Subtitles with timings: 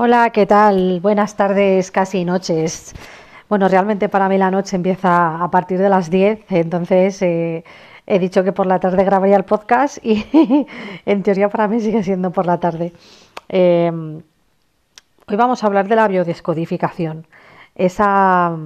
[0.00, 1.00] Hola, ¿qué tal?
[1.00, 2.94] Buenas tardes, casi noches.
[3.48, 7.64] Bueno, realmente para mí la noche empieza a partir de las 10, entonces eh,
[8.06, 10.24] he dicho que por la tarde grabaría el podcast y
[11.04, 12.92] en teoría para mí sigue siendo por la tarde.
[13.48, 13.90] Eh,
[15.26, 17.26] hoy vamos a hablar de la biodescodificación,
[17.74, 18.56] esa,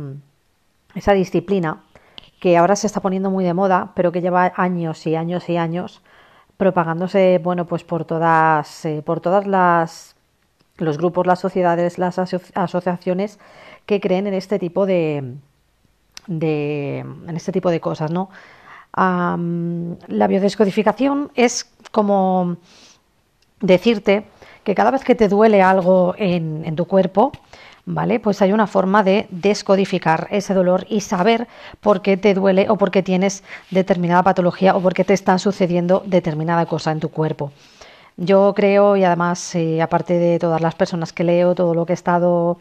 [0.95, 1.83] esa disciplina
[2.41, 5.57] que ahora se está poniendo muy de moda, pero que lleva años y años y
[5.57, 6.03] años
[6.59, 10.12] propagándose, bueno, pues por todas, eh, por todas las
[10.77, 13.39] los grupos, las sociedades, las asociaciones
[13.87, 15.35] que creen en este tipo de,
[16.27, 18.31] de en este tipo de cosas, ¿no?
[18.95, 22.59] la biodescodificación es como
[23.61, 24.27] decirte
[24.65, 27.33] que cada vez que te duele algo en, en tu cuerpo,
[27.85, 28.21] ¿vale?
[28.21, 31.49] Pues hay una forma de descodificar ese dolor y saber
[31.81, 35.39] por qué te duele o por qué tienes determinada patología o por qué te está
[35.39, 37.51] sucediendo determinada cosa en tu cuerpo.
[38.17, 41.93] Yo creo, y además, eh, aparte de todas las personas que leo, todo lo que
[41.93, 42.59] he estado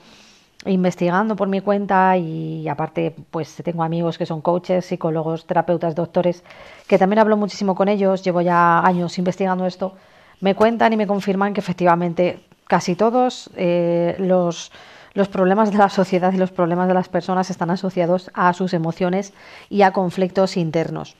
[0.65, 6.43] investigando por mi cuenta y aparte pues tengo amigos que son coaches, psicólogos, terapeutas, doctores,
[6.87, 9.95] que también hablo muchísimo con ellos, llevo ya años investigando esto,
[10.39, 14.71] me cuentan y me confirman que efectivamente casi todos eh, los,
[15.13, 18.73] los problemas de la sociedad y los problemas de las personas están asociados a sus
[18.73, 19.33] emociones
[19.69, 21.15] y a conflictos internos.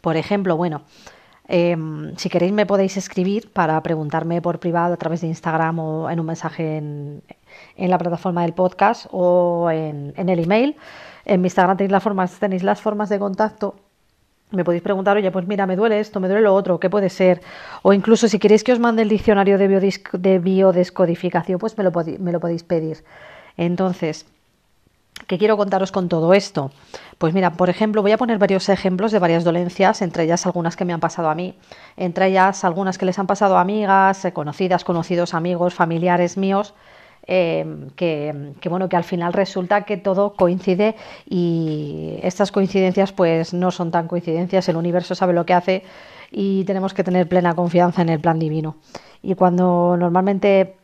[0.00, 0.82] Por ejemplo, bueno,
[1.48, 6.10] Em, si queréis me podéis escribir para preguntarme por privado a través de Instagram o
[6.10, 7.22] en un mensaje en,
[7.78, 10.76] la plataforma del podcast o en, el email.
[11.24, 13.76] En mi Instagram tenéis las formas, tenéis las formas de contacto.
[14.50, 17.10] Me podéis preguntar, oye, pues mira, me duele esto, me duele lo otro, ¿qué puede
[17.10, 17.40] ser?
[17.82, 19.68] O incluso si queréis que os mande el diccionario de,
[20.12, 23.04] de biodescodificación, pues me lo, me lo podéis pedir.
[23.56, 24.26] Entonces,
[25.26, 26.70] ¿Qué quiero contaros con todo esto?
[27.18, 30.76] Pues mira, por ejemplo, voy a poner varios ejemplos de varias dolencias, entre ellas algunas
[30.76, 31.54] que me han pasado a mí,
[31.96, 36.74] entre ellas algunas que les han pasado a amigas, eh, conocidas, conocidos, amigos, familiares míos,
[37.26, 40.96] eh, que, bueno, que al final resulta que todo coincide
[41.28, 45.82] y estas coincidencias pues no son tan coincidencias, el universo sabe lo que hace
[46.30, 48.76] y tenemos que tener plena confianza en el plan divino.
[49.20, 50.77] Y cuando normalmente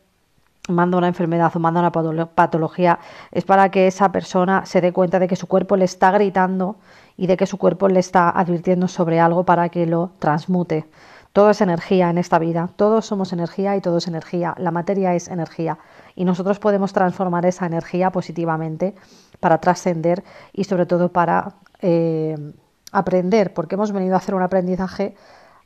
[0.67, 2.99] manda una enfermedad o manda una patología,
[3.31, 6.77] es para que esa persona se dé cuenta de que su cuerpo le está gritando
[7.17, 10.85] y de que su cuerpo le está advirtiendo sobre algo para que lo transmute.
[11.33, 15.15] Todo es energía en esta vida, todos somos energía y todo es energía, la materia
[15.15, 15.77] es energía.
[16.15, 18.95] Y nosotros podemos transformar esa energía positivamente
[19.41, 22.53] para trascender y sobre todo para eh,
[22.93, 25.15] aprender, porque hemos venido a hacer un aprendizaje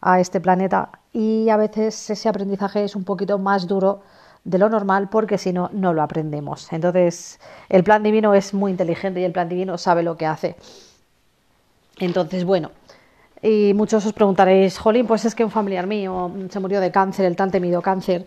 [0.02, 4.02] a este planeta y a veces ese aprendizaje es un poquito más duro
[4.44, 6.72] de lo normal porque si no, no lo aprendemos.
[6.74, 7.40] Entonces,
[7.70, 10.56] el plan divino es muy inteligente y el plan divino sabe lo que hace.
[12.00, 12.72] Entonces, bueno,
[13.42, 17.26] y muchos os preguntaréis, Jolín, pues es que un familiar mío se murió de cáncer,
[17.26, 18.26] el tan temido cáncer.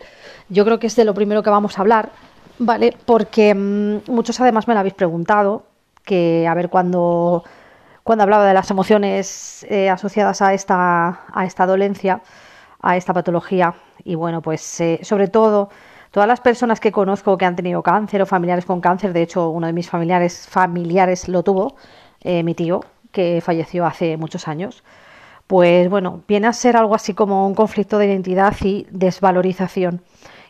[0.49, 2.09] Yo creo que es de lo primero que vamos a hablar,
[2.57, 2.95] ¿vale?
[3.05, 5.65] Porque mm, muchos además me lo habéis preguntado,
[6.03, 7.43] que a ver cuando,
[8.03, 12.21] cuando hablaba de las emociones eh, asociadas a esta, a esta dolencia,
[12.81, 15.69] a esta patología, y bueno, pues eh, sobre todo
[16.13, 19.49] Todas las personas que conozco que han tenido cáncer o familiares con cáncer, de hecho
[19.49, 21.75] uno de mis familiares familiares lo tuvo,
[22.21, 22.81] eh, mi tío,
[23.11, 24.83] que falleció hace muchos años,
[25.47, 30.03] pues bueno, viene a ser algo así como un conflicto de identidad y desvalorización.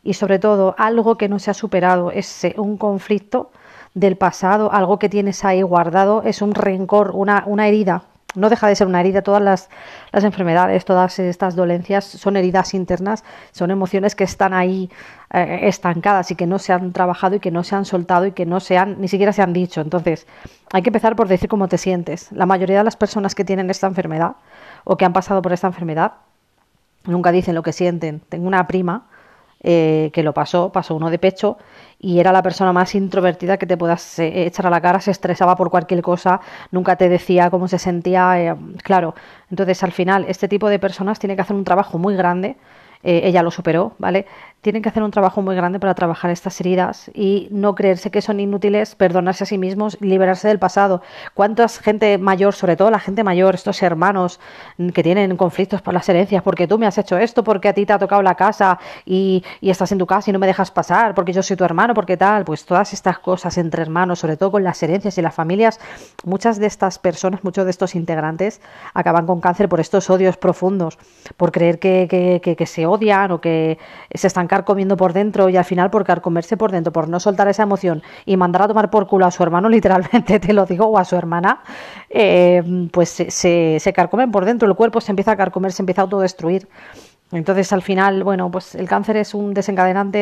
[0.03, 3.49] Y sobre todo algo que no se ha superado, es eh, un conflicto
[3.93, 8.03] del pasado, algo que tienes ahí guardado, es un rencor, una, una herida
[8.35, 9.21] no deja de ser una herida.
[9.21, 9.69] Todas las,
[10.11, 14.89] enfermedades, todas estas dolencias son heridas internas, son emociones que están ahí
[15.33, 18.31] eh, estancadas y que no se han trabajado y que no se han soltado y
[18.31, 19.81] que no se han, ni siquiera se han dicho.
[19.81, 20.27] Entonces,
[20.71, 22.31] hay que empezar por decir cómo te sientes.
[22.31, 24.35] La mayoría de las personas que tienen esta enfermedad
[24.83, 26.13] o que han pasado por esta enfermedad
[27.05, 28.21] nunca dicen lo que sienten.
[28.29, 29.07] Tengo una prima
[29.63, 31.57] eh, que lo pasó, pasó uno de pecho
[31.99, 35.11] y era la persona más introvertida que te puedas eh, echar a la cara, se
[35.11, 36.41] estresaba por cualquier cosa,
[36.71, 39.15] nunca te decía cómo se sentía, eh, claro.
[39.49, 42.57] Entonces, al final, este tipo de personas tiene que hacer un trabajo muy grande
[43.03, 44.25] eh, ella lo superó, ¿vale?
[44.63, 48.21] Tienen que hacer un trabajo muy grande para trabajar estas heridas y no creerse que
[48.21, 51.01] son inútiles, perdonarse a sí mismos, liberarse del pasado.
[51.33, 54.39] ¿Cuántas gente mayor, sobre todo la gente mayor, estos hermanos
[54.93, 57.85] que tienen conflictos por las herencias, porque tú me has hecho esto, porque a ti
[57.85, 61.13] te ha tocado la casa y, estás en tu casa y no me dejas pasar,
[61.13, 64.49] porque yo soy tu hermano, porque tal, pues todas estas cosas entre hermanos, sobre todo
[64.49, 65.77] con las herencias y las familias,
[66.23, 68.61] muchas de estas personas, muchos de estos integrantes
[68.93, 70.97] acaban con cáncer por estos odios profundos,
[71.35, 73.77] por creer que, que se odian o que
[74.13, 77.47] se están carcomiendo por dentro y al final por carcomerse por dentro, por no soltar
[77.47, 80.85] esa emoción y mandar a tomar por culo a su hermano, literalmente te lo digo,
[80.85, 81.63] o a su hermana,
[82.07, 82.61] eh,
[82.91, 86.03] pues se, se, carcomen por dentro, el cuerpo se empieza a carcomer, se empieza a
[86.03, 86.67] autodestruir.
[87.31, 90.19] Entonces, al final, bueno, pues el cáncer es un desencadenante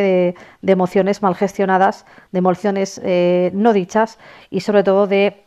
[0.61, 4.17] de, emociones mal gestionadas, de emociones eh, no dichas
[4.49, 5.43] y sobre todo de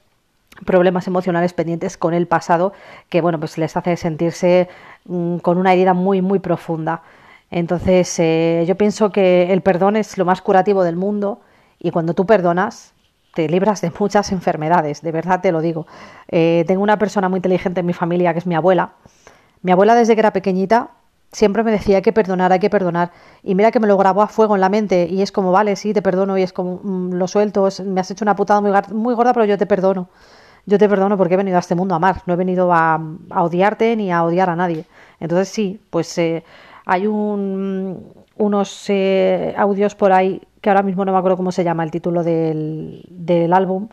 [0.67, 2.75] problemas emocionales pendientes con el pasado
[3.09, 4.69] que, bueno, pues les hace sentirse
[5.07, 7.01] mm, con una herida muy, muy profunda.
[7.51, 11.41] Entonces, eh, yo pienso que el perdón es lo más curativo del mundo
[11.79, 12.93] y cuando tú perdonas,
[13.35, 15.87] te libras de muchas enfermedades, de verdad te lo digo.
[16.29, 18.93] Eh, tengo una persona muy inteligente en mi familia que es mi abuela.
[19.63, 20.91] Mi abuela desde que era pequeñita
[21.35, 23.11] siempre me decía hay que perdonar, hay que perdonar.
[23.43, 25.77] Y mira que me lo grabó a fuego en la mente y es como, vale,
[25.77, 29.15] sí, te perdono y es como, mm, lo suelto, me has hecho una putada muy,
[29.15, 30.09] gorda, pero yo te perdono.
[30.67, 32.99] Yo te perdono porque he venido a este mundo a amar, no he venido a,
[33.37, 34.87] odiarte ni a odiar a nadie.
[35.21, 36.45] Entonces sí, pues eh,
[36.85, 41.65] hay un, unos eh, audios por ahí que ahora mismo no me acuerdo cómo se
[41.65, 43.89] llama el título del, del álbum,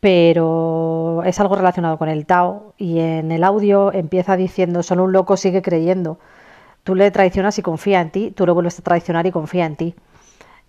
[0.00, 5.12] pero es algo relacionado con el Tao y en el audio empieza diciendo, solo un
[5.12, 6.18] loco sigue creyendo.
[6.84, 9.76] Tú le traicionas y confía en ti, tú lo vuelves a traicionar y confía en
[9.76, 9.94] ti.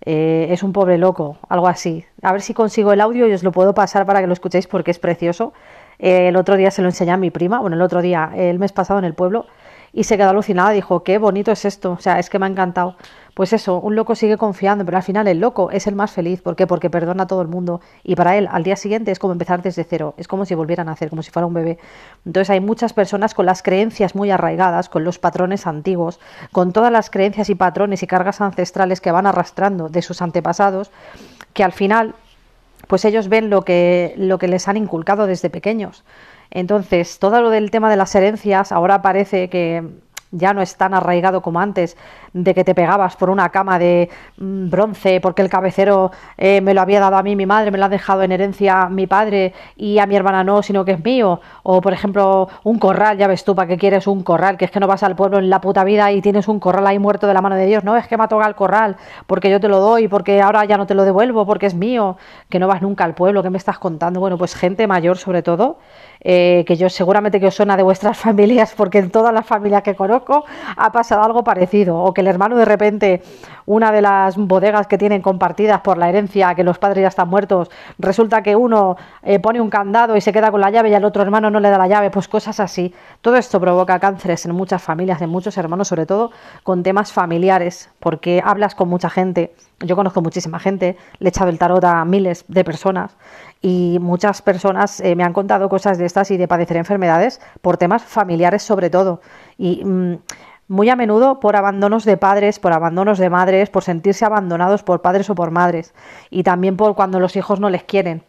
[0.02, 2.04] Eh, es un pobre loco, algo así.
[2.22, 4.66] A ver si consigo el audio y os lo puedo pasar para que lo escuchéis
[4.66, 5.52] porque es precioso.
[5.98, 8.58] Eh, el otro día se lo enseñé a mi prima, bueno, el otro día, el
[8.58, 9.46] mes pasado en el pueblo,
[9.92, 12.48] y se quedó alucinada, dijo, qué bonito es esto, o sea, es que me ha
[12.48, 12.96] encantado.
[13.34, 16.42] Pues eso, un loco sigue confiando, pero al final el loco es el más feliz.
[16.42, 16.66] ¿Por qué?
[16.66, 19.62] Porque perdona a todo el mundo y para él al día siguiente es como empezar
[19.62, 21.78] desde cero, es como si volvieran a nacer, como si fuera un bebé.
[22.26, 26.20] Entonces hay muchas personas con las creencias muy arraigadas, con los patrones antiguos,
[26.52, 30.90] con todas las creencias y patrones y cargas ancestrales que van arrastrando de sus antepasados,
[31.54, 32.14] que al final
[32.88, 36.04] pues ellos ven lo que, lo que les han inculcado desde pequeños.
[36.50, 39.84] Entonces, todo lo del tema de las herencias ahora parece que
[40.32, 41.96] ya no es tan arraigado como antes,
[42.32, 44.08] de que te pegabas por una cama de
[44.38, 47.78] mm, bronce porque el cabecero eh, me lo había dado a mí mi madre, me
[47.78, 51.04] lo ha dejado en herencia mi padre y a mi hermana no, sino que es
[51.04, 51.40] mío.
[51.62, 54.56] O por ejemplo, un corral, ya ves tú, ¿para qué quieres un corral?
[54.56, 56.86] Que es que no vas al pueblo en la puta vida y tienes un corral
[56.86, 57.82] ahí muerto de la mano de Dios.
[57.84, 60.64] No, es que me ha tocado el corral porque yo te lo doy, porque ahora
[60.64, 62.16] ya no te lo devuelvo, porque es mío,
[62.48, 64.20] que no vas nunca al pueblo, ¿qué me estás contando?
[64.20, 65.78] Bueno, pues gente mayor sobre todo,
[66.20, 69.82] eh, que yo seguramente que os suena de vuestras familias, porque en todas las familias
[69.82, 70.44] que conozco
[70.76, 73.22] ha pasado algo parecido, o que el hermano de repente,
[73.66, 77.28] una de las bodegas que tienen compartidas por la herencia, que los padres ya están
[77.28, 80.94] muertos, resulta que uno eh, pone un candado y se queda con la llave y
[80.94, 82.94] al otro hermano no le da la llave, pues cosas así.
[83.20, 86.30] Todo esto provoca cánceres en muchas familias, en muchos hermanos, sobre todo
[86.62, 89.52] con temas familiares, porque hablas con mucha gente.
[89.80, 93.16] Yo conozco muchísima gente, le he echado el tarot a miles de personas
[93.62, 97.78] y muchas personas eh, me han contado cosas de estas y de padecer enfermedades por
[97.78, 99.22] temas familiares sobre todo.
[99.56, 100.18] Y mm,
[100.68, 105.00] muy a menudo por abandonos de padres, por abandonos de madres, por sentirse abandonados por
[105.00, 105.94] padres o por madres,
[106.28, 108.22] y también por cuando los hijos no les quieren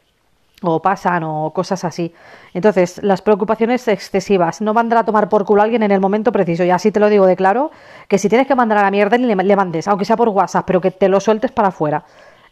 [0.61, 2.13] o pasan o cosas así.
[2.53, 4.61] Entonces, las preocupaciones excesivas.
[4.61, 6.63] No mandar a tomar por culo a alguien en el momento preciso.
[6.63, 7.71] Y así te lo digo de claro,
[8.07, 10.65] que si tienes que mandar a la mierda, le, le mandes, aunque sea por WhatsApp,
[10.65, 12.03] pero que te lo sueltes para afuera.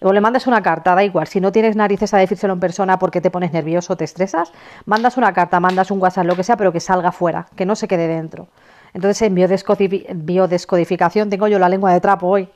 [0.01, 1.27] O le mandes una carta, da igual.
[1.27, 4.51] Si no tienes narices a decírselo en persona porque te pones nervioso o te estresas,
[4.85, 7.75] mandas una carta, mandas un WhatsApp, lo que sea, pero que salga fuera, que no
[7.75, 8.47] se quede dentro.
[8.94, 12.50] Entonces, en biodescodificación, tengo yo la lengua de trapo hoy.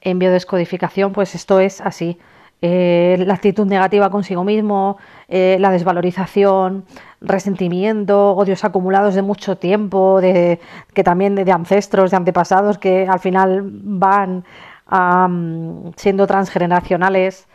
[0.00, 2.18] En biodescodificación, pues esto es así.
[2.66, 4.96] Eh, la actitud negativa consigo mismo,
[5.28, 6.86] eh, la desvalorización,
[7.20, 10.58] resentimiento, odios acumulados de mucho tiempo, de,
[10.94, 14.44] que también de, ancestros, de antepasados, que al final van
[15.96, 17.46] siendo transgeneracionales,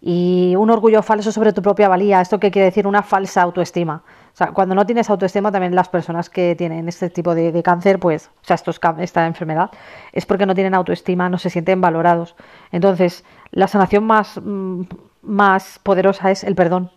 [0.00, 2.22] y un orgullo falso sobre tu propia valía.
[2.22, 2.86] ¿Esto qué quiere decir?
[2.86, 4.04] Una falsa autoestima.
[4.36, 7.98] O sea, cuando no tienes autoestima, también las personas que tienen este tipo de, cáncer,
[7.98, 9.70] pues, o sea, estos, esta enfermedad,
[10.12, 12.36] es porque no tienen autoestima, no se sienten valorados.
[12.70, 14.82] Entonces, la sanación más, mm,
[15.22, 16.90] más poderosa es el perdón.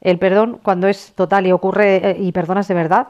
[0.00, 3.08] El perdón, cuando es total y ocurre eh, y perdonas de verdad,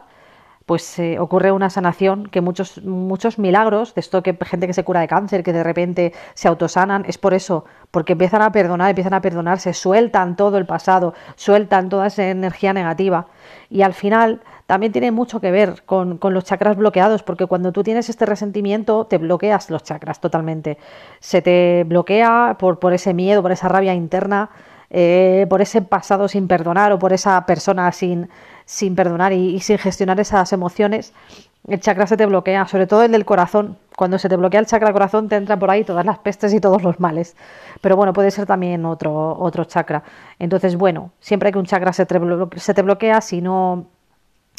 [0.70, 4.84] pues eh, ocurre una sanación, que muchos, muchos milagros, de esto que gente que se
[4.84, 8.90] cura de cáncer, que de repente se autosanan, es por eso, porque empiezan a perdonar,
[8.90, 13.26] empiezan a perdonarse, sueltan todo el pasado, sueltan toda esa energía negativa.
[13.68, 17.72] Y al final también tiene mucho que ver con, con los chakras bloqueados, porque cuando
[17.72, 20.78] tú tienes este resentimiento, te bloqueas los chakras totalmente.
[21.18, 24.50] Se te bloquea por, por ese miedo, por esa rabia interna,
[24.92, 28.28] eh, por ese pasado sin perdonar o por esa persona sin,
[28.70, 31.12] sin perdonar y, sin gestionar esas emociones,
[31.66, 33.76] el chakra se te bloquea, sobre todo el del corazón.
[33.96, 36.60] Cuando se te bloquea el chakra corazón te entran por ahí todas las pestes y
[36.60, 37.36] todos los males.
[37.80, 40.04] Pero bueno, puede ser también otro, otro chakra.
[40.38, 42.18] Entonces, bueno, siempre que un chakra se te,
[42.82, 43.86] bloquea, si no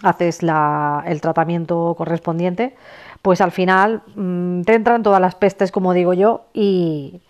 [0.04, 2.76] haces la, el tratamiento correspondiente,
[3.22, 7.22] pues al final mm, te entran todas las pestes, como digo yo, y,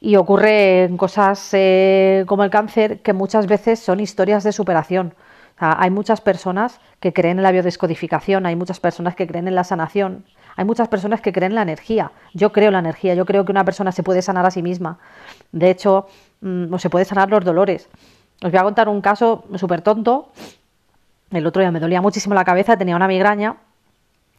[0.00, 5.14] y ocurren cosas eh, como el cáncer que muchas veces son historias de superación.
[5.62, 9.64] Hay muchas personas que creen en la biodescodificación, hay muchas personas que creen en la
[9.64, 10.24] sanación,
[10.56, 12.12] hay muchas personas que creen en la energía.
[12.34, 14.62] Yo creo en la energía, yo creo que una persona se puede sanar a sí
[14.62, 14.98] misma.
[15.52, 16.06] De hecho,
[16.40, 17.88] mm, se puede sanar los dolores.
[18.42, 20.32] Os voy a contar un caso súper tonto.
[21.30, 23.56] El otro día me dolía muchísimo la cabeza, tenía una migraña,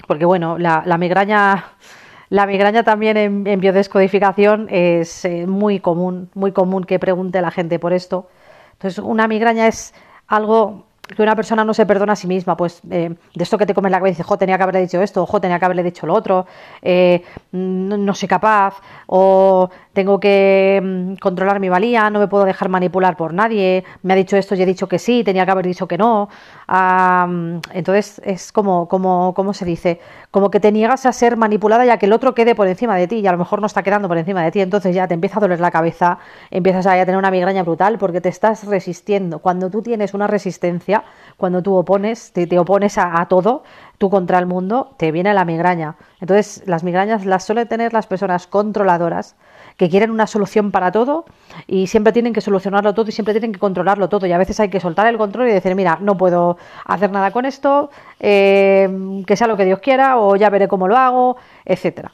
[0.07, 1.65] porque bueno, la, migraña
[2.29, 7.79] la migraña también en, biodescodificación es eh, muy común, muy común que pregunte la gente
[7.79, 8.29] por esto.
[8.73, 9.93] Entonces, una migraña es
[10.27, 13.65] algo que una persona no se perdona a sí misma, pues eh, de esto que
[13.65, 16.07] te comes la cabeza jo, tenía que haberle dicho esto, jo, tenía que haberle dicho
[16.07, 16.45] lo otro,
[16.81, 18.75] eh, no, soy capaz,
[19.07, 24.13] o tengo que mm, controlar mi valía, no me puedo dejar manipular por nadie, me
[24.13, 26.29] ha dicho esto y he dicho que sí, tenía que haber dicho que no.
[27.73, 30.00] entonces es como, como, ¿cómo se dice?
[30.31, 33.07] Como que te niegas a ser manipulada ya que el otro quede por encima de
[33.07, 35.13] ti y a lo mejor no está quedando por encima de ti, entonces ya te
[35.13, 36.17] empieza a doler la cabeza,
[36.50, 39.39] empiezas a tener una migraña brutal porque te estás resistiendo.
[39.39, 41.03] Cuando tú tienes una resistencia,
[41.38, 43.63] cuando tú opones, te, te opones a, a todo,
[43.97, 45.95] tú contra el mundo, te viene la migraña.
[46.19, 49.35] Entonces las migrañas las suelen tener las personas controladoras
[49.77, 51.25] que quieren una solución para todo
[51.67, 54.25] y siempre tienen que solucionarlo todo y siempre tienen que controlarlo todo.
[54.25, 57.31] Y a veces hay que soltar el control y decir, mira, no puedo hacer nada
[57.31, 57.89] con esto,
[58.19, 62.11] eh, que sea lo que Dios quiera o ya veré cómo lo hago, etcétera.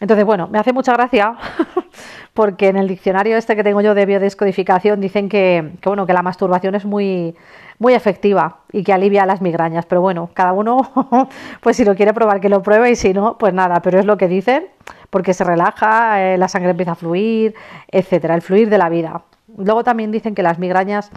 [0.00, 1.36] Entonces, bueno, me hace mucha gracia
[2.34, 6.12] porque en el diccionario este que tengo yo de biodescodificación dicen que, que, bueno, que
[6.12, 7.34] la masturbación es muy,
[7.78, 9.86] muy efectiva y que alivia las migrañas.
[9.86, 11.28] Pero bueno, cada uno,
[11.60, 14.04] pues si lo quiere probar, que lo pruebe y si no, pues nada, pero es
[14.04, 14.66] lo que dicen
[15.10, 17.54] porque se relaja, eh, la sangre empieza a fluir,
[17.90, 19.22] etcétera, el fluir de la vida.
[19.56, 21.10] Luego también dicen que las migrañas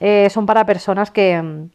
[0.00, 1.68] eh, son para personas que,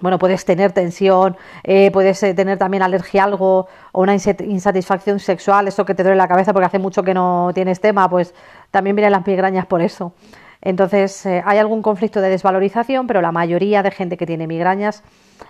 [0.00, 5.68] bueno, puedes tener tensión, eh, puedes tener también alergia a algo o una insatisfacción sexual,
[5.68, 8.34] eso que te duele la cabeza porque hace mucho que no tienes tema, pues
[8.70, 10.12] también vienen las migrañas por eso.
[10.60, 15.04] Entonces, hay algún conflicto de desvalorización, pero la mayoría de gente que tiene migrañas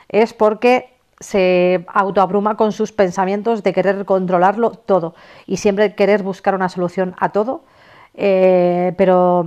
[0.08, 0.90] es porque
[1.20, 5.14] se autoabruma con sus pensamientos de querer controlarlo todo
[5.46, 7.64] y siempre querer buscar una solución a todo,
[8.14, 9.46] eh, pero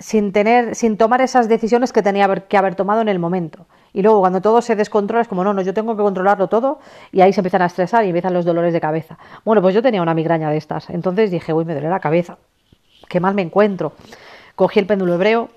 [0.00, 3.66] sin tener, sin tomar esas decisiones que tenía que haber tomado en el momento.
[3.92, 6.80] Y luego cuando todo se descontrola es como, no, no, yo tengo que controlarlo todo
[7.12, 9.18] y ahí se empiezan a estresar y empiezan los dolores de cabeza.
[9.44, 12.38] Bueno, pues yo tenía una migraña de estas, entonces dije, uy, me duele la cabeza,
[13.08, 13.92] qué mal me encuentro.
[14.56, 15.50] Cogí el péndulo hebreo,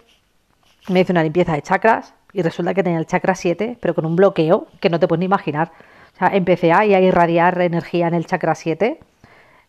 [0.90, 4.06] me hice una limpieza de chakras, y resulta que tenía el chakra 7, pero con
[4.06, 5.72] un bloqueo que no te puedes ni imaginar.
[6.16, 9.00] O sea, empecé a, irradiar energía en el chakra 7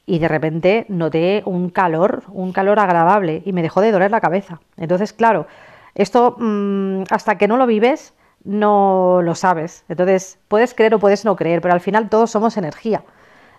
[0.07, 4.21] y de repente noté un calor, un calor agradable y me dejó de doler la
[4.21, 4.61] cabeza.
[4.77, 5.47] Entonces, claro,
[5.95, 9.85] esto mm, hasta que no lo vives no lo sabes.
[9.89, 13.03] Entonces, puedes creer o puedes no creer, pero al final todos somos energía.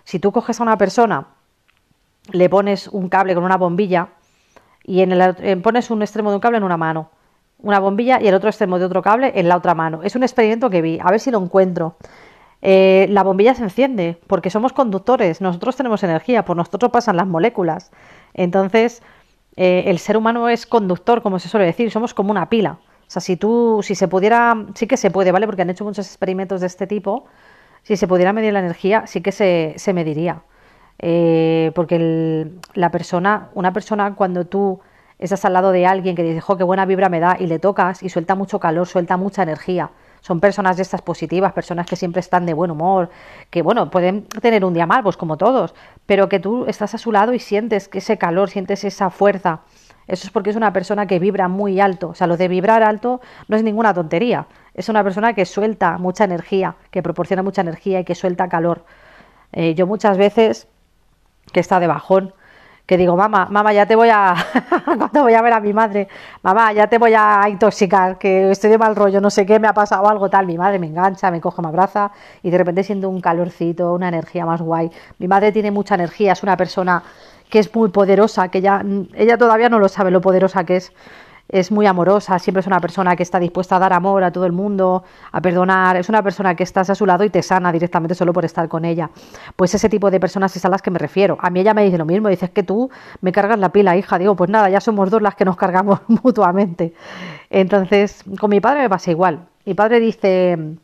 [0.04, 1.26] Si tú coges a una persona,
[2.30, 4.08] le pones un cable con una bombilla
[4.84, 7.10] y en el, pones un extremo de un cable en una mano
[7.58, 10.02] una bombilla y el otro extremo de otro cable en la otra mano.
[10.02, 11.96] Es un experimento que vi, a ver si lo encuentro.
[12.62, 17.26] Eh, la bombilla se enciende porque somos conductores, nosotros tenemos energía, por nosotros pasan las
[17.26, 17.90] moléculas.
[18.34, 19.02] Entonces,
[19.56, 22.78] eh, el ser humano es conductor, como se suele decir, somos como una pila.
[23.06, 25.46] O sea, si tú, si se pudiera, sí que se puede, ¿vale?
[25.46, 27.26] Porque han hecho muchos experimentos de este tipo.
[27.82, 30.42] Si se pudiera medir la energía, sí que se, se mediría.
[30.98, 34.80] Eh, porque la persona, una persona cuando tú
[35.18, 37.58] estás al lado de alguien que dice, jo, qué buena vibra me da, y le
[37.58, 39.90] tocas y suelta mucho calor, suelta mucha energía.
[40.26, 43.10] Son personas de estas positivas, personas que siempre están de buen humor,
[43.48, 45.72] que bueno, pueden tener un día mal, pues como todos,
[46.04, 49.60] pero que tú estás a su lado y sientes que ese calor, sientes esa fuerza.
[50.08, 52.08] Eso es porque es una persona que vibra muy alto.
[52.08, 54.48] O sea, lo de vibrar alto no es ninguna tontería.
[54.74, 58.84] Es una persona que suelta mucha energía, que proporciona mucha energía y que suelta calor.
[59.52, 60.66] Eh, yo muchas veces,
[61.52, 62.34] que está de bajón,
[62.86, 64.34] que digo, mamá, mamá, ya te voy a,
[64.84, 66.06] cuando voy a ver a mi madre,
[66.42, 69.66] mamá, ya te voy a intoxicar, que estoy de mal rollo, no sé qué, me
[69.66, 72.12] ha pasado algo tal, mi madre me engancha, me coge, me abraza
[72.44, 74.90] y de repente siento un calorcito, una energía más guay.
[75.18, 77.02] Mi madre tiene mucha energía, es una persona
[77.50, 78.82] que es muy poderosa, que ella,
[79.14, 80.92] ella todavía no lo sabe lo poderosa que es
[81.48, 84.46] es muy amorosa, siempre es una persona que está dispuesta a dar amor a todo
[84.46, 87.72] el mundo, a perdonar, es una persona que estás a su lado y te sana
[87.72, 89.10] directamente solo por estar con ella.
[89.54, 91.38] Pues ese tipo de personas es a las que me refiero.
[91.40, 94.18] A mí ella me dice lo mismo, dices que tú me cargas la pila, hija.
[94.18, 96.94] Digo, pues nada, ya somos dos las que nos cargamos mutuamente.
[97.50, 99.46] Entonces, con mi padre me pasa igual.
[99.64, 100.76] Mi padre dice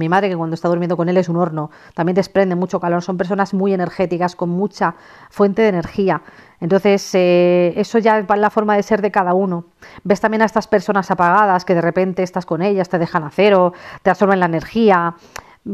[0.00, 3.02] mi madre, que cuando está durmiendo con él es un horno, también desprende mucho calor.
[3.02, 4.96] Son personas muy energéticas, con mucha
[5.30, 6.22] fuente de energía.
[6.60, 9.64] Entonces, eh, eso ya va en la forma de ser de cada uno.
[10.04, 13.30] Ves también a estas personas apagadas que de repente estás con ellas, te dejan a
[13.30, 15.14] cero, te absorben la energía.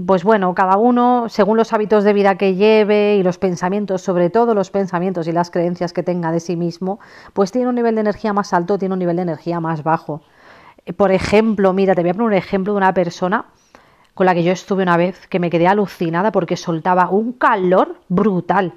[0.06, 4.30] Pues bueno, cada uno, según los hábitos de vida que lleve y los pensamientos, sobre
[4.30, 6.98] todo los pensamientos y las creencias que tenga de sí mismo,
[7.32, 10.22] pues tiene un nivel de energía más alto, tiene un nivel de energía más bajo.
[10.96, 13.46] Por ejemplo, mira, te voy a poner un ejemplo de una persona
[14.16, 18.00] con la que yo estuve una vez que me quedé alucinada porque soltaba un calor
[18.08, 18.72] brutal.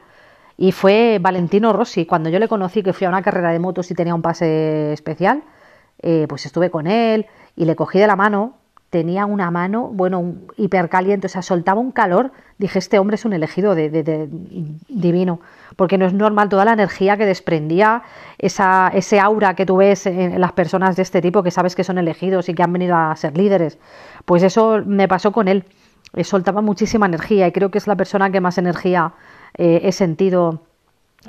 [0.58, 2.06] Y fue Valentino Rossi.
[2.06, 4.92] Cuando yo le conocí que fui a una carrera de motos y tenía un pase
[4.92, 5.44] especial,
[6.02, 10.36] eh, pues estuve con él y le cogí de la mano tenía una mano, bueno,
[10.58, 12.32] hipercaliente, o sea, soltaba un calor.
[12.58, 14.30] Dije, este hombre es un elegido de,
[14.88, 15.42] divino,
[15.80, 18.04] porque no es normal toda la energía que desprendía,
[18.38, 21.86] esa, ese aura que tú ves en, las personas de este tipo, que sabes que
[21.86, 23.78] son elegidos y que han venido a ser líderes.
[24.26, 25.64] Pues eso me pasó con él.
[26.16, 29.14] Eh, soltaba muchísima energía y creo que es la persona que más energía
[29.58, 30.64] eh, he sentido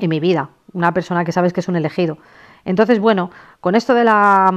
[0.00, 0.50] en mi vida.
[0.73, 2.19] Una persona que sabes que es un elegido.
[2.64, 3.30] Entonces, bueno,
[3.61, 4.52] con esto de la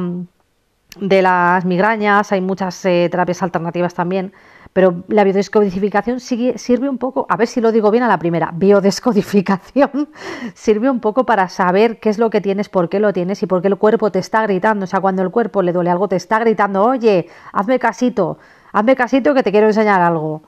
[0.99, 4.33] de las migrañas, hay muchas eh, terapias alternativas también,
[4.73, 8.51] pero la biodescodificación sirve un poco, a ver si lo digo bien a la primera,
[8.53, 10.09] biodescodificación
[10.55, 13.47] sirve un poco para saber qué es lo que tienes, por qué lo tienes y
[13.47, 16.07] por qué el cuerpo te está gritando, o sea, cuando el cuerpo le duele algo
[16.07, 18.39] te está gritando, oye, hazme casito,
[18.71, 20.41] hazme casito que te quiero enseñar algo.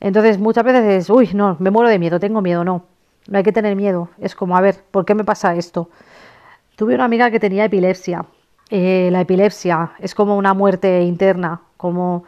[0.00, 2.84] Entonces muchas veces es, uy, no, me muero de miedo, tengo miedo, no,
[3.28, 5.90] no hay que tener miedo, es como, a ver, ¿por qué me pasa esto?
[6.76, 8.24] Tuve una amiga que tenía epilepsia
[8.70, 12.24] eh, la epilepsia es como una muerte interna, como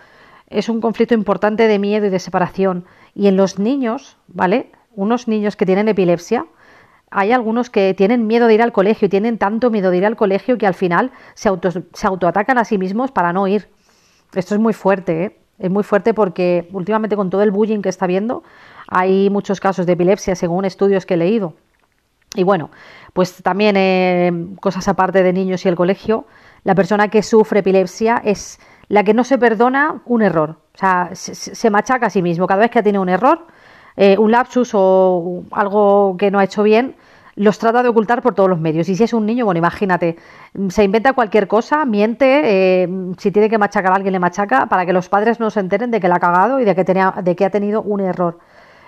[0.48, 2.84] es un conflicto importante de miedo y de separación.
[3.14, 4.70] Y en los niños, ¿vale?
[4.94, 6.46] Unos niños que tienen epilepsia,
[7.10, 10.16] hay algunos que tienen miedo de ir al colegio, tienen tanto miedo de ir al
[10.16, 13.68] colegio que al final se, auto, se autoatacan a sí mismos para no ir.
[14.34, 15.36] Esto es muy fuerte, ¿eh?
[15.58, 18.42] Es muy fuerte porque últimamente con todo el bullying que está viendo,
[18.88, 21.54] hay muchos casos de epilepsia según estudios que he leído.
[22.34, 22.70] Y bueno,
[23.12, 26.26] pues también eh, cosas aparte de niños y el colegio,
[26.62, 31.10] la persona que sufre epilepsia es la que no se perdona un error, o sea,
[31.12, 32.46] se, machaca a sí mismo.
[32.46, 33.46] Cada vez que tiene un error,
[33.96, 36.96] eh, un lapsus o algo que no ha hecho bien,
[37.36, 38.88] los trata de ocultar por todos los medios.
[38.88, 40.16] Y si es un niño, bueno, imagínate,
[40.68, 44.84] se inventa cualquier cosa, miente, eh, si tiene que machacar a alguien, le machaca, para
[44.84, 47.14] que los padres no se enteren de que la ha cagado y de que, tenía,
[47.22, 48.38] de que ha tenido un error.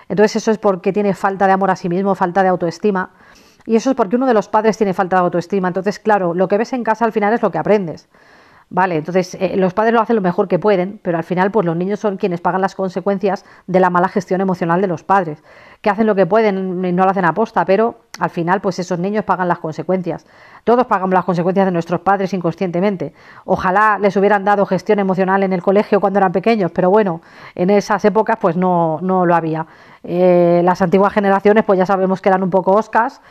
[0.09, 3.11] Entonces eso es porque tiene falta de amor a sí mismo, falta de autoestima.
[3.65, 5.67] Y eso es porque uno de los padres tiene falta de autoestima.
[5.67, 8.09] Entonces, claro, lo que ves en casa al final es lo que aprendes.
[8.69, 11.63] Vale, entonces eh, los padres lo hacen lo mejor que pueden, pero al final pues
[11.63, 15.43] los niños son quienes pagan las consecuencias de la mala gestión emocional de los padres,
[15.81, 18.97] que hacen lo que pueden y no lo hacen aposta, pero al final pues esos
[18.97, 20.25] niños pagan las consecuencias.
[20.63, 23.13] Todos pagamos las consecuencias de nuestros padres inconscientemente.
[23.45, 27.21] Ojalá les hubieran dado gestión emocional en el colegio cuando eran pequeños, pero bueno,
[27.53, 29.67] en esas épocas pues no, no lo había.
[30.03, 33.21] Eh, las antiguas generaciones pues ya sabemos que eran un poco oscas,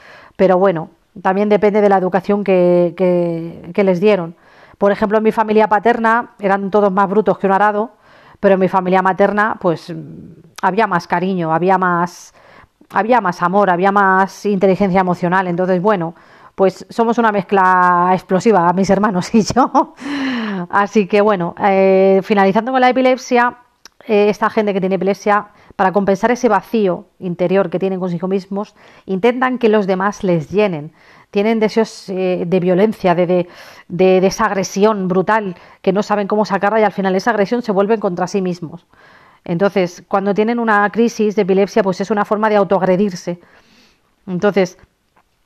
[0.43, 0.91] pero bueno,
[1.23, 4.35] también depende de la educación que, que, les dieron.
[4.77, 7.93] Por ejemplo, en mi familia paterna eran todos más brutos que un arado,
[8.41, 9.95] pero en mi familia materna, pues
[10.61, 12.35] había más cariño, había más,
[12.91, 15.47] había más amor, había más inteligencia emocional.
[15.47, 16.17] Entonces, bueno,
[16.57, 19.95] pues somos una mezcla explosiva, mis hermanos y yo.
[20.71, 23.59] Así que bueno, eh, finalizando con la epilepsia,
[24.09, 28.75] eh, esta gente que tiene epilepsia para compensar ese vacío interior que tienen consigo mismos,
[29.07, 30.93] intentan que los demás les llenen.
[31.31, 33.49] Tienen deseos eh, de violencia, de,
[33.89, 37.73] de, esa agresión brutal que no saben cómo sacarla y al final esa agresión se
[37.73, 38.87] vuelven contra sí mismos.
[39.45, 43.41] Entonces, cuando tienen una crisis de epilepsia, pues es una forma de autoagredirse.
[44.27, 44.79] Entonces,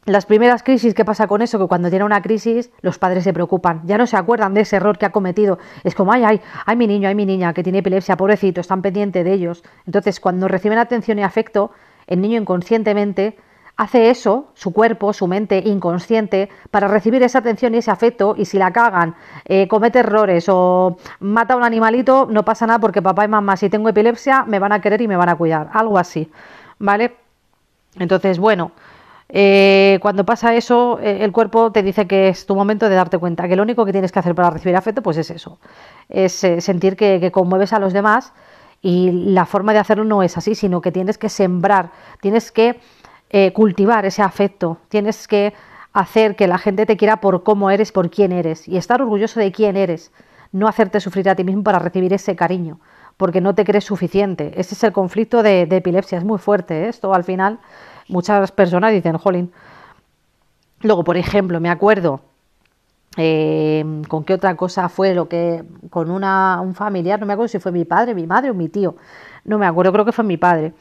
[0.06, 1.58] las primeras crisis, ¿qué pasa con eso?
[1.58, 4.76] Que cuando tiene una crisis, los padres se preocupan, ya no se acuerdan de ese
[4.76, 5.58] error que ha cometido.
[5.82, 8.82] Es como, ay, ay, ay, mi niño, ay, mi niña, que tiene epilepsia, pobrecito, están
[8.82, 9.64] pendientes de ellos.
[9.84, 11.72] Entonces, cuando reciben atención y afecto,
[12.06, 13.36] el niño inconscientemente
[13.76, 18.44] hace eso, su cuerpo, su mente inconsciente, para recibir esa atención y ese afecto, y
[18.44, 23.02] si la cagan, eh, comete errores o mata a un animalito, no pasa nada porque
[23.02, 25.68] papá y mamá, si tengo epilepsia, me van a querer y me van a cuidar.
[25.72, 26.30] Algo así,
[26.78, 27.16] ¿vale?
[27.98, 28.70] Entonces, bueno.
[29.28, 33.18] Eh, cuando pasa eso, eh, el cuerpo te dice que es tu momento de darte
[33.18, 35.58] cuenta, que lo único que tienes que hacer para recibir afecto, pues es eso,
[36.08, 38.32] es eh, sentir que, conmueves a los demás
[38.82, 42.80] y la forma de hacerlo no es así, sino que tienes que sembrar, tienes que
[43.54, 45.52] cultivar ese afecto, tienes que
[45.92, 49.40] hacer que la gente te quiera por cómo eres, por quién eres y estar orgulloso
[49.40, 50.12] de quién eres,
[50.52, 52.78] no hacerte sufrir a ti mismo para recibir ese cariño,
[53.16, 54.52] porque no te crees suficiente.
[54.56, 57.58] Ese es el conflicto de, epilepsia, es muy fuerte esto al final
[58.08, 59.52] muchas personas dicen, jolín.
[60.80, 62.20] Luego, por ejemplo, me acuerdo
[63.16, 67.48] eh, con qué otra cosa fue lo que con una, un familiar, no me acuerdo
[67.48, 68.96] si fue mi padre, mi madre o mi tío,
[69.44, 70.74] no me acuerdo, creo que fue mi padre,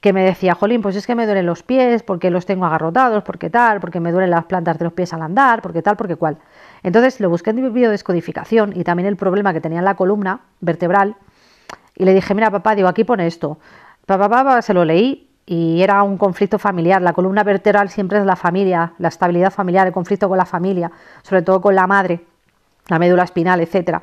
[0.00, 3.24] que me decía, jolín, pues es que me duelen los pies, porque los tengo agarrotados,
[3.24, 6.16] porque tal, porque me duelen las plantas de los pies al andar, porque tal, porque
[6.16, 6.38] cual.
[6.82, 10.40] Entonces lo busqué en mi biodescodificación y también el problema que tenía en la columna
[10.60, 11.16] vertebral
[11.96, 13.58] y le dije, mira papá, digo, aquí pone esto.
[14.06, 17.00] Papá, papá, se lo leí y era un conflicto familiar.
[17.00, 20.92] La columna vertebral siempre es la familia, la estabilidad familiar, el conflicto con la familia,
[21.22, 22.20] sobre todo con la madre.
[22.88, 24.02] la médula espinal, etcétera.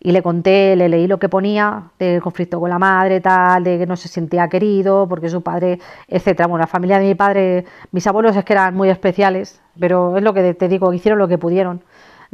[0.00, 3.78] Y le conté, le leí lo que ponía del conflicto con la madre, tal, de
[3.78, 6.46] que no se sentía querido, porque su padre, etcétera.
[6.46, 10.22] Bueno, la familia de mi padre, mis abuelos es que eran muy especiales, pero es
[10.22, 11.82] lo que te digo, hicieron lo que pudieron.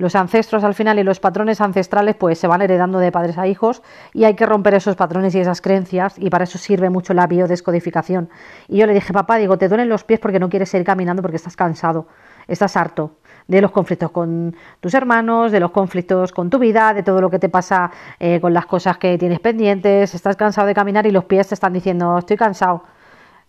[0.00, 3.46] Los ancestros al final y los patrones ancestrales pues se van heredando de padres a
[3.46, 3.82] hijos
[4.14, 7.26] y hay que romper esos patrones y esas creencias y para eso sirve mucho la
[7.26, 8.30] biodescodificación.
[8.66, 11.20] Y yo le dije, papá, digo, te duelen los pies porque no quieres seguir caminando
[11.20, 12.06] porque estás cansado,
[12.48, 17.02] estás harto de los conflictos con tus hermanos, de los conflictos con tu vida, de
[17.02, 20.72] todo lo que te pasa eh, con las cosas que tienes pendientes, estás cansado de
[20.72, 22.84] caminar y los pies te están diciendo, estoy cansado.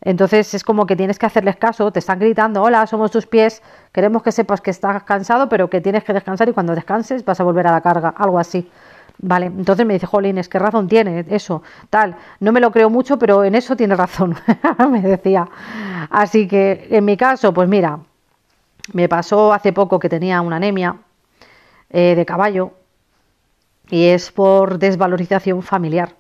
[0.04, 3.62] Entonces es como que tienes que hacerles caso, te están gritando, hola, somos tus pies,
[3.92, 7.40] queremos que sepas que estás cansado, pero que tienes que descansar y cuando descanses vas
[7.40, 8.70] a volver a la carga, algo así.
[9.20, 11.62] Vale, entonces me dice, Jolines, ¿qué razón tiene eso?
[11.92, 14.36] Tal, no me lo creo mucho, pero en eso tiene razón,
[14.90, 15.48] me decía.
[16.10, 18.00] Así que en mi caso, pues mira,
[18.94, 20.96] me pasó hace poco que tenía una anemia
[21.92, 22.72] eh, de caballo
[23.92, 26.16] y es por desvalorización familiar.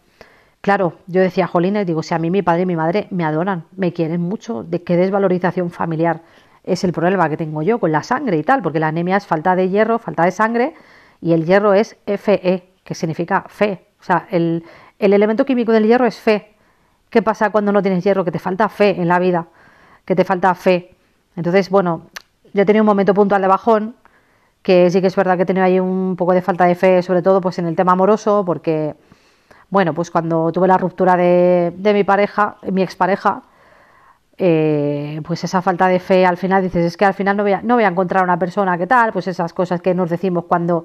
[0.62, 3.65] Claro, yo decía, Jolines, digo, si a mí mi padre y mi madre me adoran,
[3.76, 6.21] me quieren mucho, ¿de qué desvalorización familiar
[6.63, 8.62] es el problema que tengo yo con la sangre y tal?
[8.62, 10.76] Porque la anemia es falta de hierro, falta de sangre,
[11.19, 13.88] y el hierro es Fe, que significa fe.
[14.00, 14.63] O sea, el,
[15.00, 16.54] el elemento químico del hierro es fe.
[17.10, 18.24] ¿Qué pasa cuando no tienes hierro?
[18.24, 19.47] Que te falta fe en la vida,
[20.06, 20.95] que te falta fe.
[21.36, 22.04] Entonces, bueno,
[22.54, 23.95] yo he tenido un momento puntual de bajón,
[24.62, 27.02] que sí que es verdad que he tenido ahí un poco de falta de fe,
[27.02, 28.95] sobre todo pues en el tema amoroso, porque
[29.72, 33.42] bueno, pues cuando tuve la ruptura de, mi pareja, mi expareja,
[34.38, 37.54] eh, pues esa falta de fe al final dices, es que al final no voy,
[37.54, 40.46] a, no voy a encontrar una persona que tal, pues esas cosas que nos decimos
[40.46, 40.84] cuando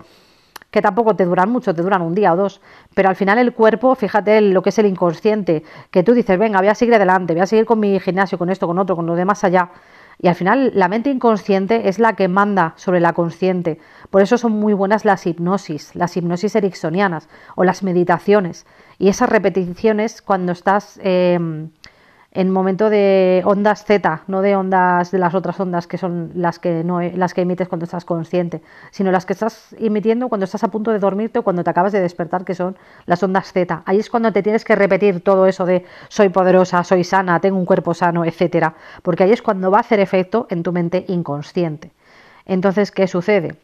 [0.71, 2.61] que tampoco te duran mucho, te duran un día o dos,
[2.95, 6.61] pero al final el cuerpo, fíjate lo que es el inconsciente, que tú dices, venga,
[6.61, 9.07] voy a seguir adelante, voy a seguir con mi gimnasio, con esto, con otro, con
[9.07, 9.71] lo demás allá,
[10.19, 13.79] y al final la mente inconsciente es la que manda sobre la consciente.
[14.11, 18.67] Por eso son muy buenas las hipnosis, las hipnosis ericksonianas o las meditaciones.
[18.99, 21.39] Y esas repeticiones cuando estás eh,
[22.37, 26.59] en momento de ondas Z, no de ondas de las otras ondas que son las
[26.59, 30.63] que no las que emites cuando estás consciente, sino las que estás emitiendo cuando estás
[30.63, 33.83] a punto de dormirte o cuando te acabas de despertar, que son las ondas Z.
[33.87, 37.57] Ahí es cuando te tienes que repetir todo eso de soy poderosa, soy sana, tengo
[37.57, 41.07] un cuerpo sano, etcétera, porque ahí es cuando va a hacer efecto en tu mente
[41.09, 41.91] inconsciente.
[42.45, 43.57] Entonces, ¿qué sucede?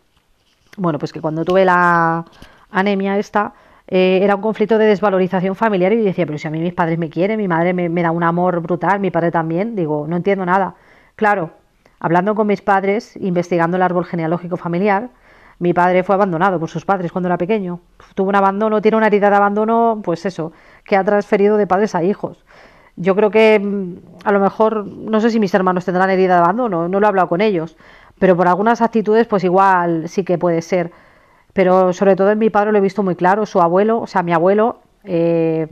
[0.79, 2.25] Bueno, pues que cuando tuve la
[2.71, 3.53] anemia esta,
[3.89, 6.99] eh, era un conflicto de desvalorización familiar y decía, pero si a mí mis padres
[6.99, 10.47] me quieren, mi madre me, da un amor brutal, mi padre también, digo, no entiendo
[10.47, 10.75] nada.
[11.17, 11.51] Claro,
[12.01, 15.11] hablando con mis padres, investigando el árbol genealógico familiar,
[15.59, 17.81] mi padre fue abandonado por sus padres cuando era pequeño.
[18.15, 20.53] Tuvo un abandono, tiene una herida de abandono, pues eso,
[20.85, 22.45] que ha transferido de padres a hijos.
[22.97, 26.41] Yo creo que mm, a lo mejor, no sé si mis hermanos tendrán herida de
[26.41, 27.77] abandono, no lo he hablado con ellos,
[28.19, 30.93] pero por algunas actitudes, pues igual sí que puede ser.
[31.53, 33.47] Pero sobre todo en mi padre lo he visto muy claro.
[33.47, 35.67] Su abuelo, o sea, mi abuelo, eh,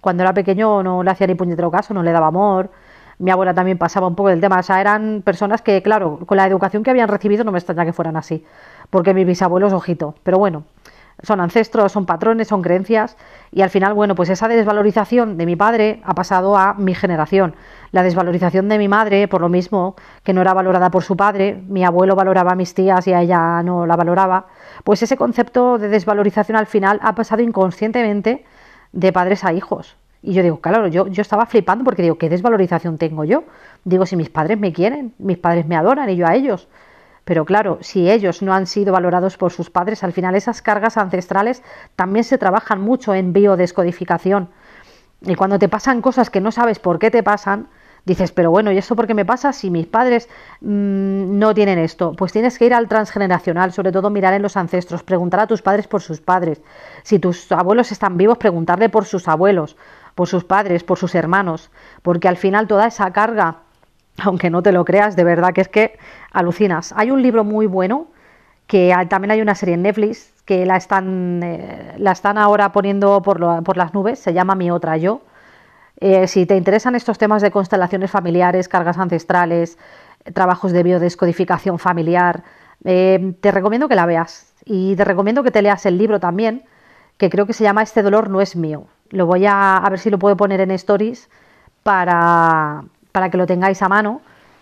[0.00, 2.70] cuando era pequeño no le hacía ni puñetero caso, no le daba amor.
[3.18, 4.58] Mi abuela también pasaba un poco del tema.
[4.58, 7.84] O sea, eran personas que, claro, con la educación que habían recibido no me extraña
[7.84, 8.44] que fueran así.
[8.90, 10.14] Porque mi bisabuelo es ojito.
[10.22, 10.64] Pero bueno,
[11.22, 13.16] son ancestros, son patrones, son creencias
[13.50, 17.54] y al final, bueno, pues esa desvalorización de mi padre ha pasado a mi generación.
[17.92, 21.62] La desvalorización de mi madre, por lo mismo que no era valorada por su padre,
[21.68, 24.46] mi abuelo valoraba a mis tías y a ella no la valoraba,
[24.86, 28.44] pues ese concepto de desvalorización al final ha pasado inconscientemente
[28.92, 29.96] de padres a hijos.
[30.22, 33.42] Y yo digo, claro, yo, yo estaba flipando porque digo, ¿qué desvalorización tengo yo?
[33.82, 36.68] Digo, si mis padres me quieren, mis padres me adoran y yo a ellos.
[37.24, 40.96] Pero claro, si ellos no han sido valorados por sus padres, al final esas cargas
[40.96, 41.64] ancestrales
[41.96, 44.50] también se trabajan mucho en biodescodificación.
[45.20, 47.66] Y cuando te pasan cosas que no sabes por qué te pasan,
[48.06, 50.28] dices, pero bueno, ¿y eso por qué me pasa si mis padres
[50.62, 52.14] mm, no tienen esto?
[52.16, 55.60] Pues tienes que ir al transgeneracional, sobre todo mirar en los ancestros, preguntar a tus
[55.60, 56.62] padres por sus padres.
[57.02, 59.76] Si tus abuelos están vivos, preguntarle por sus abuelos,
[60.14, 63.58] por sus padres, por sus hermanos, porque al final toda esa carga
[64.18, 65.98] aunque no te lo creas, de verdad que es que
[66.32, 66.92] alucinas.
[66.96, 68.06] Hay un libro muy bueno,
[68.66, 73.22] que también hay una serie en Netflix, que la están, eh, la están ahora poniendo
[73.22, 75.20] por, por, las nubes, se llama Mi Otra Yo.
[76.00, 79.78] Eh, si te interesan estos temas de constelaciones familiares, cargas ancestrales,
[80.34, 82.42] trabajos de biodescodificación familiar,
[82.84, 84.52] eh, te recomiendo que la veas.
[84.64, 86.64] Y te recomiendo que te leas el libro también,
[87.16, 88.86] que creo que se llama Este dolor no es mío.
[89.10, 91.28] Lo voy a, a ver si lo puedo poner en stories
[91.82, 92.82] para,
[93.12, 94.20] para que lo tengáis a mano.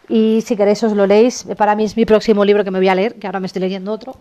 [0.09, 2.89] Y si queréis os lo leéis, para mí es mi próximo libro que me voy
[2.89, 4.17] a leer, que ahora me estoy leyendo otro.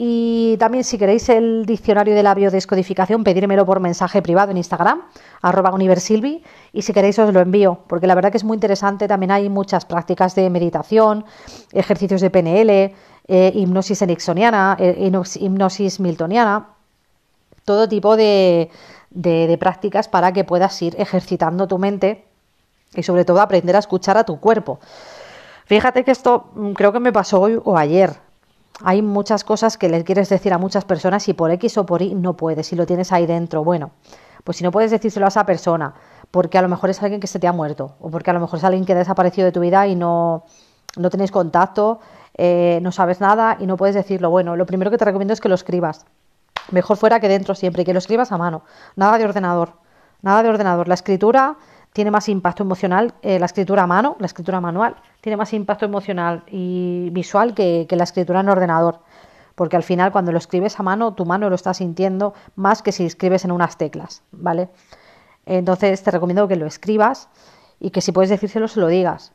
[0.00, 5.02] Y también si queréis el diccionario de la biodescodificación, pedírmelo por mensaje privado en Instagram,
[5.42, 9.08] arroba universilvi, y si queréis os lo envío, porque la verdad que es muy interesante,
[9.08, 11.24] también hay muchas prácticas de meditación,
[11.72, 12.94] ejercicios de PNL,
[13.26, 16.68] eh, hipnosis ericksoniana, eh, hipnosis miltoniana,
[17.64, 18.70] todo tipo de,
[19.10, 22.24] de, prácticas para que puedas ir ejercitando tu mente
[22.94, 24.78] y sobre todo aprender a escuchar a tu cuerpo.
[25.66, 28.27] Fíjate que esto mm, creo que me pasó hoy o ayer.
[28.82, 32.02] Hay muchas cosas que le quieres decir a muchas personas y por X o por
[32.02, 33.64] Y no puedes, si lo tienes ahí dentro.
[33.64, 33.90] Bueno,
[34.44, 35.94] pues si no puedes decírselo a esa persona,
[36.30, 38.40] porque a lo mejor es alguien que se te ha muerto, o porque a lo
[38.40, 40.44] mejor es alguien que ha desaparecido de tu vida y no,
[40.96, 42.00] no tenéis contacto,
[42.36, 44.30] eh, no sabes nada y no puedes decirlo.
[44.30, 46.06] Bueno, lo primero que te recomiendo es que lo escribas.
[46.70, 48.62] Mejor fuera que dentro siempre, y que lo escribas a mano.
[48.94, 49.72] Nada de ordenador.
[50.22, 50.86] Nada de ordenador.
[50.86, 51.56] La escritura
[51.98, 55.84] tiene más impacto emocional, eh, la escritura a mano, la escritura manual, tiene más impacto
[55.84, 59.00] emocional y visual que, la escritura en ordenador.
[59.56, 62.92] Porque al final, cuando lo escribes a mano, tu mano lo está sintiendo más que
[62.92, 64.68] si escribes en unas teclas, ¿vale?
[65.44, 67.30] Entonces te recomiendo que lo escribas
[67.80, 69.32] y que si puedes decírselo, se lo digas.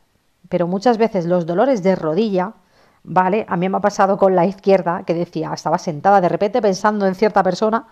[0.47, 2.53] Pero muchas veces los dolores de rodilla,
[3.03, 3.45] ¿vale?
[3.49, 7.07] A mí me ha pasado con la izquierda, que decía, estaba sentada de repente pensando
[7.07, 7.87] en cierta persona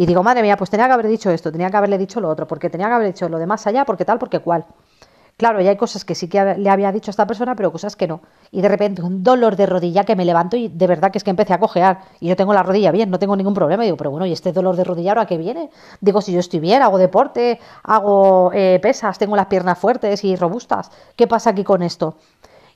[0.00, 2.30] y digo, madre mía, pues tenía que haber dicho esto, tenía que haberle dicho lo
[2.30, 4.64] otro, porque tenía que haber dicho lo de más allá, porque tal, porque cual.
[5.36, 7.96] Claro, y hay cosas que sí que le había dicho a esta persona, pero cosas
[7.96, 8.22] que no.
[8.50, 11.24] Y de repente un dolor de rodilla que me levanto y de verdad que es
[11.24, 12.00] que empecé a cojear.
[12.18, 13.84] Y yo tengo la rodilla bien, no tengo ningún problema.
[13.84, 15.68] Y digo, pero bueno, ¿y este dolor de rodilla ahora qué viene?
[16.00, 20.34] Digo, si yo estoy bien, hago deporte, hago eh, pesas, tengo las piernas fuertes y
[20.34, 20.90] robustas.
[21.14, 22.16] ¿Qué pasa aquí con esto?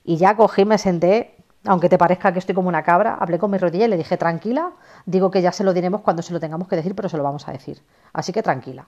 [0.04, 3.50] Y ya cogí, me senté, aunque te parezca que estoy como una cabra, hablé con
[3.50, 4.72] mi rodilla y le dije, tranquila,
[5.06, 7.22] digo que ya se lo diremos cuando se lo tengamos que decir, pero se lo
[7.22, 7.82] vamos a decir.
[8.12, 8.86] Así que tranquila.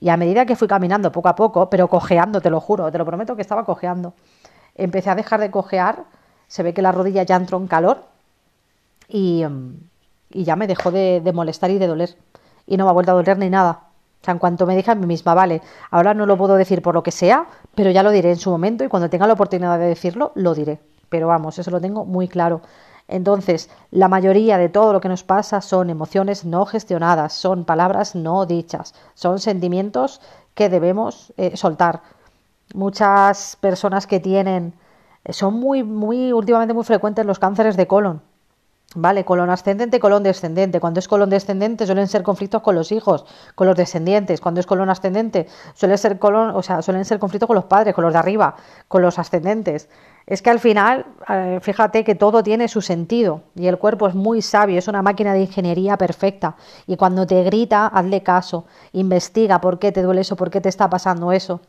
[0.00, 2.98] Y a medida que fui caminando poco a poco, pero cojeando, te lo juro, te
[2.98, 4.14] lo prometo que estaba cojeando,
[4.74, 6.04] empecé a dejar de cojear,
[6.46, 8.04] se ve que la rodilla ya entró en calor
[9.08, 9.74] y, mm,
[10.30, 12.16] ya me dejó de, de, molestar y de doler.
[12.66, 13.84] Y no me ha vuelto a doler ni nada.
[14.20, 16.82] O sea, en cuanto me dije a mí misma, vale, ahora no lo puedo decir
[16.82, 19.32] por lo que sea, pero ya lo diré en su momento y cuando tenga la
[19.32, 20.80] oportunidad de decirlo, lo diré.
[21.08, 22.60] Pero vamos, eso lo tengo muy claro.
[23.08, 28.14] Entonces, la mayoría de todo lo que nos pasa son emociones no gestionadas, son palabras
[28.14, 30.20] no dichas, son sentimientos
[30.54, 32.02] que debemos eh, soltar.
[32.74, 34.74] Muchas personas que tienen,
[35.24, 38.20] eh, son muy, muy, últimamente muy frecuentes los cánceres de colon.
[38.94, 40.80] Vale, colon ascendente, colon descendente.
[40.80, 44.40] Cuando es colon descendente suelen ser conflictos con los hijos, con los descendientes.
[44.40, 47.94] Cuando es colon ascendente suele ser colon, o sea, suelen ser conflictos con los padres,
[47.94, 48.56] con los de arriba,
[48.88, 49.90] con los ascendentes.
[50.28, 54.14] Es que al final, eh, fíjate que todo tiene su sentido y el cuerpo es
[54.14, 56.54] muy sabio, es una máquina de ingeniería perfecta.
[56.86, 60.68] Y cuando te grita, hazle caso, investiga por qué te duele eso, por qué te
[60.68, 61.62] está pasando eso.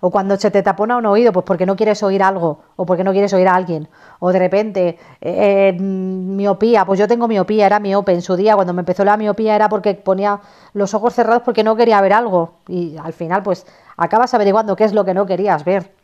[0.00, 3.04] O cuando se te tapona un oído, pues porque no quieres oír algo, o porque
[3.04, 3.86] no quieres oír a alguien.
[4.18, 8.12] O de repente, eh, miopía, pues yo tengo miopía, era miope.
[8.14, 10.40] En su día, cuando me empezó la miopía, era porque ponía
[10.72, 12.54] los ojos cerrados porque no quería ver algo.
[12.66, 13.66] Y al final, pues
[13.98, 15.95] acabas averiguando qué es lo que no querías ver.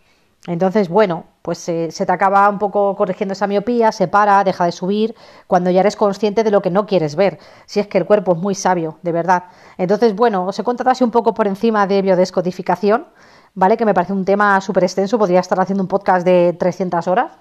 [0.48, 4.72] Entonces, bueno, pues se te acaba un poco corrigiendo esa miopía, se para, deja de
[4.72, 5.14] subir,
[5.46, 7.38] cuando ya eres consciente de lo que no quieres ver.
[7.66, 9.44] Si es que el cuerpo es muy sabio, de verdad.
[9.78, 13.06] Entonces, bueno, os he contado así un poco por encima de biodescodificación,
[13.54, 13.76] ¿vale?
[13.76, 17.32] Que me parece un tema súper extenso, podría estar haciendo un podcast de 300 horas,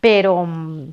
[0.00, 0.88] pero mm,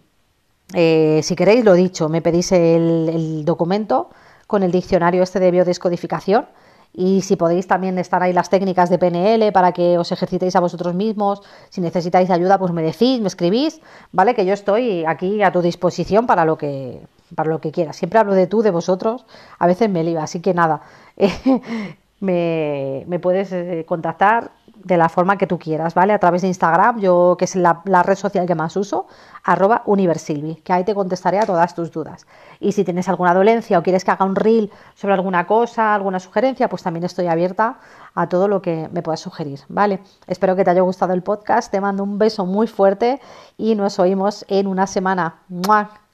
[0.74, 4.10] eh, si queréis, lo dicho, me pedís el documento
[4.48, 6.46] con el diccionario este de biodescodificación
[6.94, 10.60] y si podéis también estar ahí las técnicas de PNL para que os ejercitéis a
[10.60, 14.36] vosotros mismos, si necesitáis ayuda, pues me decís, me escribís, ¿vale?
[14.36, 17.02] Que yo estoy aquí a tu disposición para lo que
[17.36, 17.96] para lo que quieras.
[17.96, 19.26] Siempre hablo de tú, de vosotros,
[19.58, 20.82] a veces me lío, así que nada,
[22.20, 24.52] me, me, puedes eh, contactar
[24.84, 26.14] de la forma que tú quieras, ¿vale?
[26.14, 29.08] A través de Instagram, yo que es la, red social que más uso,
[29.44, 32.28] arroba universilvi, que ahí te contestaré a todas tus dudas.
[32.60, 36.20] Y si tienes alguna dolencia o quieres que haga un reel sobre alguna cosa, alguna
[36.20, 37.78] sugerencia, pues también estoy abierta
[38.16, 40.00] a todo lo que me puedas sugerir, ¿vale?
[40.28, 43.20] Espero que te haya gustado el podcast, te mando un beso muy fuerte
[43.58, 45.36] y nos oímos en una semana.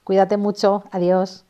[0.03, 1.43] Cuídate mucho, adiós.